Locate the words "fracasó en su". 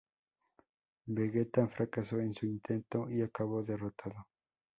1.67-2.47